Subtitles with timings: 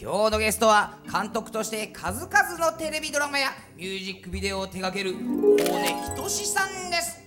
[0.00, 7.18] 今日のゲストは監督として数々のテレビドラマやミュージックビデオを手掛ける大根仁さんです。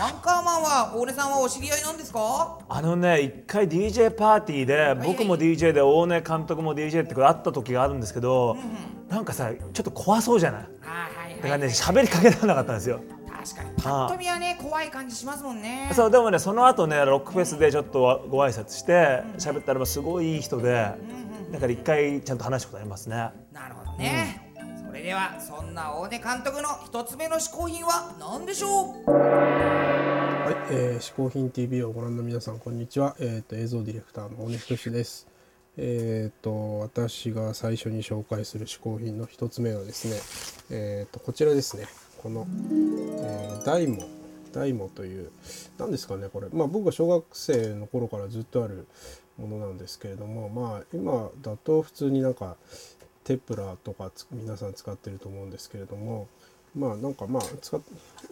[0.00, 2.60] アンカーマンは大根さんはお知り合いなんですか？
[2.68, 8.56] あのね一回 DJ パーティーで僕も DJ で大根監督も DJ って会った時があるんですけど、
[9.08, 10.62] なんかさちょっと怖そうじゃない？
[11.38, 13.00] だからね喋りかけられなかったんですよ。
[13.28, 13.70] 確かに。
[13.82, 15.90] パッと見はね怖い感じしますもんね。
[15.96, 20.92] そうでもねその後ねロックフェスでちょっとご挨拶して喋ったらばすごいいい人で
[21.50, 23.16] だから一回ちゃんと話したことありますね
[23.52, 24.52] なるほどね、
[24.86, 29.10] それではそんな大根監督の一つ目の嗜好品は何でしょう？
[29.10, 33.14] はい、えー、嗜好品 TV をご覧の皆さんこんにちは。
[33.20, 35.28] えっ、と映像ディレクターの大根仁です。
[35.76, 40.08] えっ、と私が最初に紹介する嗜好品の一つ目はです
[40.70, 41.86] ね、えっ、とこちらですね。
[42.22, 42.46] この、
[43.20, 44.02] えー、ダイモ
[44.52, 45.30] ダイモという
[45.78, 46.48] 何ですかねこれ。
[46.52, 48.86] まあ僕が小学生の頃からずっとある
[49.40, 52.56] ものなんですけれども、まあ今だと普通になんか
[53.24, 56.28] テプラとか皆さん使ってると思うんですけれども。
[56.76, 57.80] まあなんかまあ使っ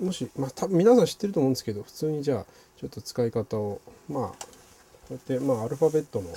[0.01, 4.37] もしまあ多分皆さん知ってると思うんですけど普通にじゃあちょっと使い方をまあこ
[5.11, 6.29] うやってまあアルファベットの、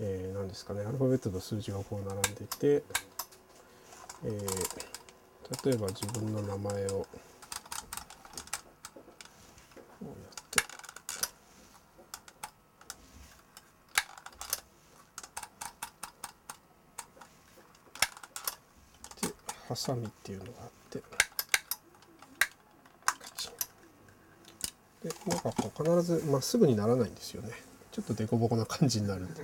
[0.00, 2.82] え、何ですかねアルファベットと数字がこう並んでいて、
[4.24, 4.40] え、
[5.64, 7.06] 例えば自分の名前をこ
[10.02, 10.14] うやっ
[10.50, 10.62] て
[19.28, 19.34] で
[19.65, 21.02] ハサミっていうのがあって。
[25.02, 27.50] でなんかこう必ずまっすぐにならないんですよね。
[27.92, 29.42] ちょっと凸凹な感じになるんで。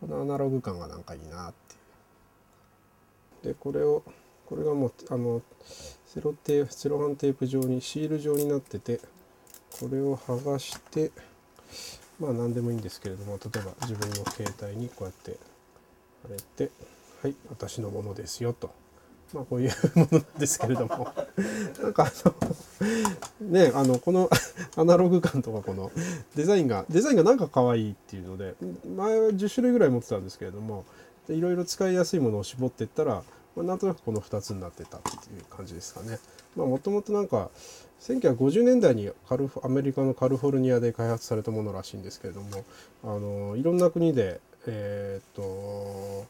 [0.00, 1.52] このアナログ感がなんかいいなっ
[3.42, 3.54] ていう。
[3.54, 4.02] でこれを
[4.46, 5.42] これがもうあの
[6.06, 9.00] セロテープセロハンテープ状にシール状になってて
[9.80, 11.10] これを剥がして
[12.18, 15.36] まあ何でもいいんですけれども例えば自分の携帯にこうやって
[16.22, 16.72] 貼れて
[17.22, 18.70] はい私のものですよと。
[19.36, 21.12] まあこういうものなんですけれども
[21.82, 24.30] なんかあのねあのこの
[24.76, 25.92] アナログ感とかこの
[26.34, 28.54] デザインがデザインがなんか可愛いっていうので
[28.96, 30.86] 前は10種類ぐらい持ってたんですけれども
[31.28, 33.22] いろいろ使いやすいものを絞っていったら、
[33.56, 36.18] まあ、なんとなくこの2つになってたっていう感じですかね。
[36.56, 37.50] まあもともとなんか
[38.00, 42.64] 1950年代にカルフアメリカのカリフォルニアで開発されたものらしいんですけれども
[43.02, 46.26] あのいろんな国でえーっと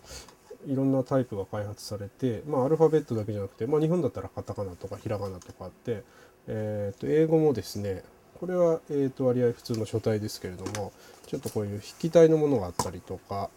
[0.66, 6.02] いろんなタイプが開発されて、まあ、アルファベットだけじゃなくて、まあ、日本だったらカタカナとかひらがなとかあって、
[6.48, 8.02] えー、と英語もですね
[8.38, 10.92] これは、えー、と割合普通の書体ですけれども
[11.26, 13.50] ちょっとこういう筆記体のものがあったりとか、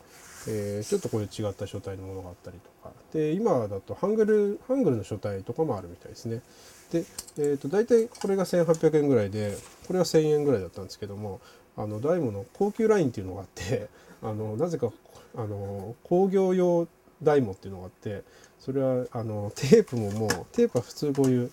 [0.48, 6.42] えーちょっとこういう違った書体のものがあったりとかで今だとハングルハングルの書体とかもあるみたいですね。
[6.92, 7.04] で、
[7.38, 9.56] えー、と大体これが1800円ぐらいで
[9.86, 11.40] これは1000円ぐらいだったんですけども
[11.78, 13.90] あのダイモの高級ラインっていうのがあって
[14.24, 14.92] あのなぜか
[15.36, 16.88] あの工業用
[17.22, 18.24] ダイモっていうのがあって
[18.60, 21.52] それはあのテープももうテープは普通こういう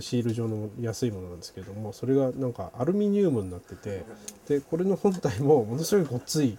[0.00, 4.04] シール状の安いものなんですけどもそれがなんかアルミニウムになってて
[4.48, 6.58] でこれの本体もものすごいごっつい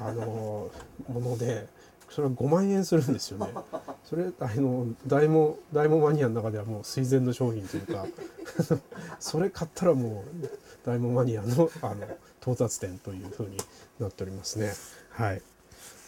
[0.00, 0.70] あの
[1.08, 1.66] もので
[2.10, 3.46] それは5万円するんですよね。
[4.04, 8.06] それあのダイモダイモマニアの中ではもう垂涎の商品というか
[9.18, 10.48] それ買ったらもう
[10.84, 12.06] ダイモマニアのあの
[12.42, 13.56] 到達点というふうに
[13.98, 14.74] なっておりますね。
[15.10, 15.42] はい。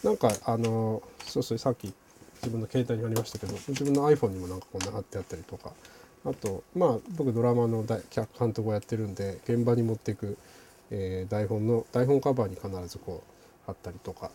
[0.03, 1.93] なんかあのそうそうさっき
[2.37, 5.71] 自分の携帯にありましたけど自分の iPhone にもなんかこんな貼ってあったりとか。
[6.25, 10.37] あとまあ僕ドラマの監督をやってるんで現場に持っていく、
[10.89, 14.31] えー台本の台本カバーに必ずこう貼ったりとか。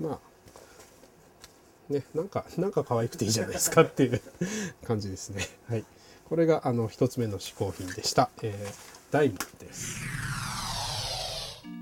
[0.00, 4.20] まあねなんかなんか可愛くていいじゃないですかっていう
[4.86, 5.42] 感じですね。
[5.68, 5.84] はい。
[6.28, 10.00] これがあの一つ目の嗜好品でした、えー、ダイムです。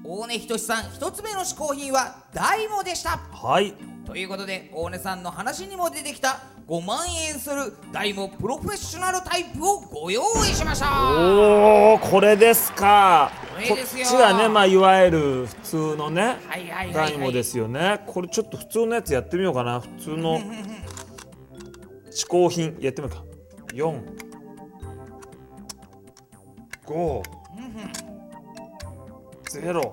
[0.05, 3.19] 大根仁さん一つ目の嗜好品は大モでした。
[3.33, 3.75] はい。
[4.05, 10.91] ということで大根さんの話にも出てきた5万円する大モプロフェッショナルタイプをご用意しました。
[11.15, 13.31] おおこれですか。
[13.69, 14.49] こっちがね。
[14.49, 16.93] まあいわゆる普通のねはいはいはいはい。
[16.93, 18.01] ダイモですよね。
[18.07, 19.81] これちょっと普通のやつやってみようかな。
[19.81, 20.41] 普通の
[22.11, 22.77] 嗜好品。
[22.81, 23.25] やってみようか。
[23.73, 24.01] 4
[26.87, 27.23] 5
[29.61, 29.93] 0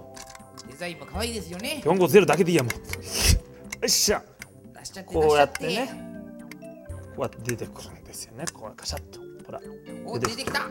[0.68, 2.80] デザインも可愛いですよね450だけでいいやもうよ
[3.86, 4.22] っしゃ
[4.84, 5.90] しちゃってこうやってね
[7.16, 9.62] こうやって出てくるんですよねこうカシャッとほら
[10.06, 10.68] お出てきた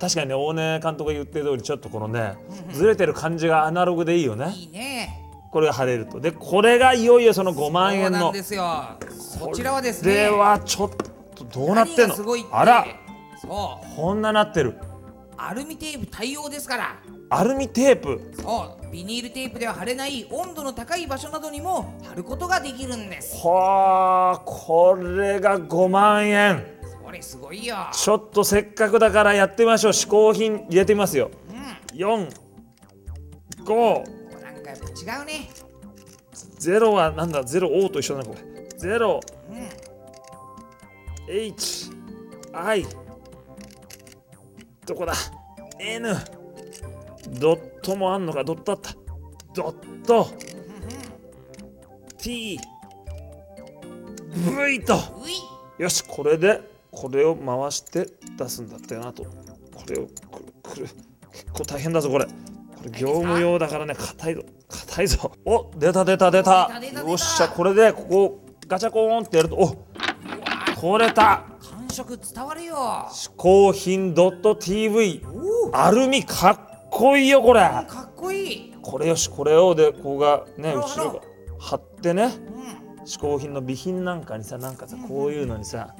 [0.00, 2.34] 確かにね大根監督が言ってる通りちょっとこのね
[2.72, 5.18] ずれてる感じがアナログでいいよねいいね
[5.52, 8.98] これが晴れるとでこれがいよいよその5万円のですよ
[9.38, 10.90] こちらはですねではちょっ
[11.34, 12.16] とどうなってんの
[12.50, 12.86] あら
[13.40, 14.76] そうこんななってる
[15.36, 16.96] アルミテープ対応ですから
[17.34, 18.30] アルミテープ。
[18.34, 23.38] そうビニールテープでは貼れない温度の高い場所などにも貼ることができるんです。
[23.38, 26.62] はあこれが5万円。
[27.02, 27.88] これすごいよ。
[27.90, 29.92] ちょっとせっかくだからやってみましょう。
[29.94, 31.30] 試行品入れてみますよ。
[31.48, 31.98] うん。
[31.98, 32.28] 4
[33.60, 35.48] 5こうなんかやっぱ違うね。
[36.58, 38.68] ゼロはなんだゼロ O と一緒だなこれ。
[38.76, 39.20] ゼロ。
[39.50, 41.34] うん。
[41.34, 41.90] H
[42.52, 42.86] I
[44.84, 45.14] どこだ
[45.78, 46.14] ？N
[47.32, 48.44] ドットもあんのか？
[48.44, 48.94] ドットあった。
[49.54, 50.28] ドット。
[52.18, 52.58] T
[54.34, 54.96] V と
[55.78, 58.06] よしこれでこれを回して
[58.38, 59.24] 出すんだったよなと。
[59.24, 59.30] こ
[59.88, 60.88] れをくるくる。
[61.32, 62.26] 結構大変だぞこれ。
[62.26, 62.32] こ
[62.84, 63.94] れ業務用だからね。
[63.94, 64.42] 硬いぞ。
[64.68, 65.32] 硬いぞ。
[65.44, 66.70] お出た出た出た。
[67.06, 69.56] よっしゃこれでここガチャコーンってやると。
[69.56, 69.76] お
[70.80, 72.76] 取れた感触伝わるよ。
[73.10, 75.22] 嗜好品 .tv
[75.72, 76.71] アルミかっ
[77.02, 77.60] こいいよこれ。
[77.60, 78.74] かっこいい。
[78.80, 81.20] これよしこれをでここがね後ろが
[81.58, 82.24] 貼ってね。
[82.26, 83.02] うん。
[83.04, 85.96] 嗜好品の備品なんかにさなんかさこういうのにさ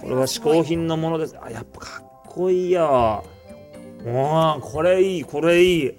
[0.00, 1.36] これは嗜好品のものです。
[1.42, 3.24] あやっぱかっこいいよ。
[4.04, 5.94] もうこれいいこれいい。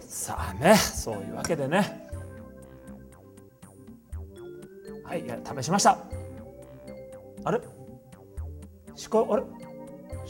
[0.00, 2.08] さあねそういうわけでね。
[5.04, 5.24] はい
[5.60, 5.98] 試しました。
[7.44, 7.60] あれ？
[9.10, 9.42] 鹿あれ？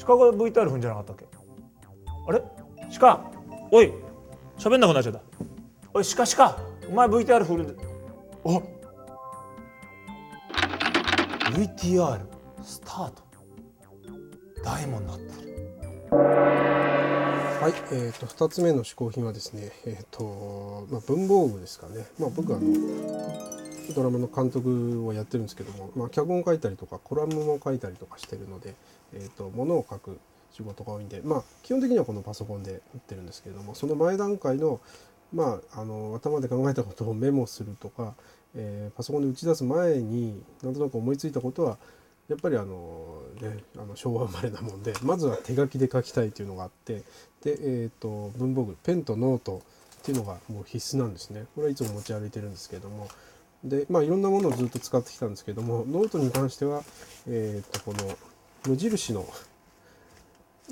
[0.05, 1.26] 鹿が VTR 踏んじゃなかったっけ？
[2.29, 2.43] あれ？
[2.99, 3.31] 鹿
[3.74, 3.90] おい
[4.58, 5.22] 喋んなくなっちゃった。
[5.94, 6.58] おい鹿鹿
[6.90, 7.74] お前 VTR 振るんで
[8.44, 8.62] あ
[11.52, 12.20] VTR
[12.62, 13.22] スタート。
[14.62, 15.52] 大門になってる
[16.12, 22.66] はい、えー、と2つ目の嗜好品はですね、えーとまあ、文房具ですかね、まあ、僕あの
[23.94, 28.75] ドラマの監督をやってるんですけども、まあ、脚本を書いたりとかコラムも書いたりとかしてるので、
[29.14, 30.18] えー、と物を書く
[30.52, 34.81] 仕事が多いんで、まあ、基本的にはこのパソコンで打ってるんですけれどもその前段階の,、
[35.32, 38.14] まあ、あの頭で考えたことをメモするとか、
[38.54, 41.78] えーパソコンで打ち出す前になんとなく思いついたことは
[42.28, 47.02] やっぱりあの、ね、あの昭和生まれなもんでまずは手書きで書きたいというのがあって
[47.43, 49.62] で、えー、と文房具ペンとノート
[50.00, 51.44] っていうのがもう必須なんですね。
[51.54, 53.08] これはいつも持ち歩いてるんですけれども。
[53.64, 56.82] でまあいろんなものをずっと使ってきたんですけどもノートに関しては、
[57.28, 58.19] えー、とこの
[58.66, 59.25] 無印の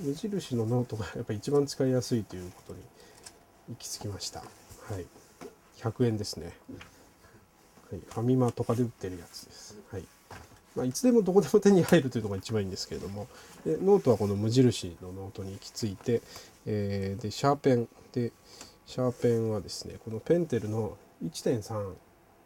[0.01, 2.81] 無印のノートがやっぱり一番使いやすいということに
[3.71, 4.41] 行き着きました。
[4.41, 4.47] は
[4.99, 5.07] い。
[5.79, 6.53] 100円ですね。
[7.91, 9.79] はい、ファミマとかで売ってるやつです。
[9.91, 10.05] はい。
[10.77, 13.27] まあ、いつでもどこでも手に入るというのが一番いいんですけれども、
[13.65, 16.23] でノートはこの無印のノートに行き着いて、
[16.67, 17.89] えーで、シャーペン。
[18.13, 18.33] で、
[18.87, 21.95] シャーペンはですね、このペンテルの1.3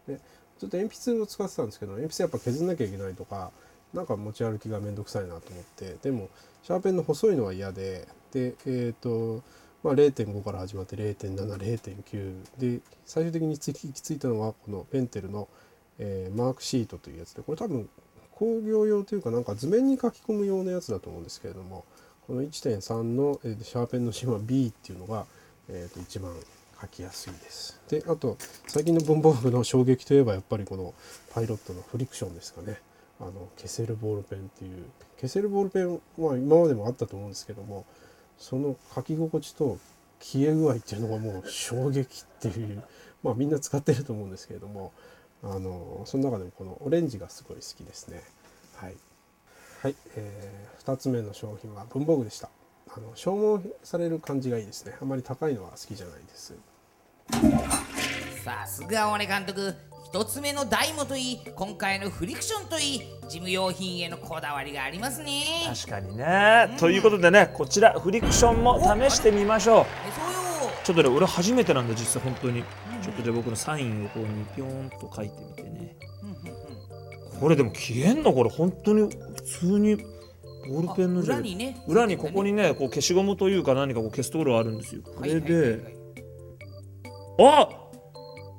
[0.07, 0.21] で、
[0.59, 3.51] ずっと鉛筆を使ってたんですけど、鉛筆やっぱ削んなきゃいけないとか、
[3.95, 6.29] なんか持ち歩きがめんどくさいなと思って、でも、
[6.63, 9.43] シャーペンの細いのは嫌で、で、えっ、と、
[9.85, 15.47] まあ、0.5から始まって0.70.9で最終的に行き着いたのはこのペンテルの、
[15.99, 17.89] えーマークシートというやつでこれ多分
[18.33, 21.85] 工業用というかなんか図面に書き込む用のやつだと思うんですけれども
[22.27, 25.27] この1.3の、えーシャーペンの芯は B っていうのが、
[25.69, 26.33] えーと一番
[26.81, 27.79] 書きやすいです。
[27.89, 30.95] であと最近の文房具の衝撃といえばやっぱりこの
[31.35, 32.81] パイロットのフリクションですかね。
[33.21, 34.85] あの消せるボールペンっていう
[35.21, 37.85] 消せるボールペンは今までもあったと思うんですけども
[38.39, 39.79] その書き心地と
[40.21, 42.83] 消え具合っていうのがもう衝撃っていう
[43.23, 44.93] まあみんな使ってると思うんですけれども
[45.43, 48.23] あのその中でもこのオレンジがすごい好きですね。
[48.77, 48.97] はい、
[49.83, 52.49] はいえー、2つ目の商品は文房具でした。
[52.89, 54.97] あの消耗される感じがいいですね。
[55.01, 56.55] あまり高いのは好きじゃないです。
[58.43, 59.94] さすが大根監督。
[60.05, 65.43] 一つ目のダイモといい今回のフリクションといい事務用品へのこだわりがありますね。
[65.67, 69.87] 確かにね、ということでねこちらフリクションも試してみましょう。
[70.85, 72.63] ちょっとね俺初めてなんだ実際本当に。
[73.03, 75.97] ちょっとで僕のサインをここにピョーンと書いてみてね。
[77.41, 78.33] これでも消えんの？
[78.33, 79.11] これ本当に普
[79.43, 81.83] 通にボールペンの裏にね。
[81.89, 85.03] 裏にここにねこう消しゴムというか何かこう消すところがあるんですよ。
[85.03, 85.83] これはいはいはいはでい。
[87.41, 87.69] あ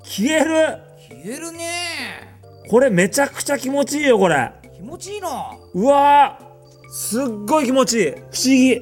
[0.04, 0.52] 消える！
[0.95, 2.40] 消えるね。
[2.70, 4.52] これめちゃくちゃ気持ちいいよこれ。
[4.76, 6.90] 気持ちいいなうわー。
[6.90, 8.12] すっごい気持ちいい。
[8.12, 8.82] 不思議。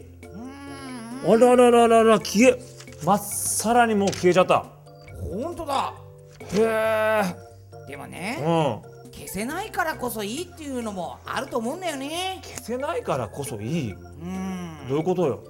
[1.26, 2.60] あららららら消え。
[3.06, 4.66] まっさらにもう消えちゃった。
[5.20, 5.94] ほんとだ。
[6.54, 7.24] へえ
[7.88, 8.42] でももねう
[9.10, 9.12] ん。
[9.12, 12.42] 消せないからこそいいっていうのもあると思うんだよね。
[12.44, 13.92] 消せないからこそいい。
[13.92, 14.88] うん。
[14.90, 15.44] どういうことよ？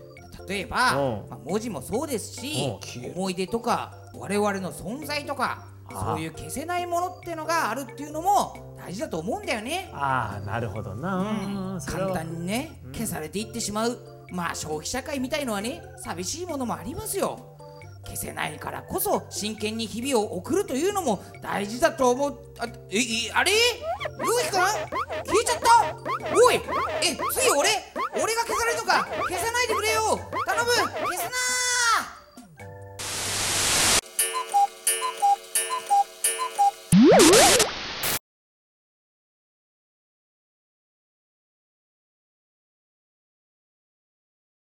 [0.47, 1.29] 例えば、うん。
[1.29, 9.89] まあ、文字もそうですしうん思い出とか我々の存在とかそういう消せないものってのがあるっていうのも大事だと思うんだよね。
[9.93, 12.09] ああなるほどな、それは。
[12.13, 13.99] 簡単にね消されていってしまう。
[14.31, 17.49] まあ消費社会みたいのはね寂しいものもありますよ。
[18.05, 22.37] 消せないからこそ真剣に日々を送るというのも大事だと思う。
[22.59, 23.51] あええあれ？
[23.51, 23.57] ゆ
[24.25, 24.57] うひくん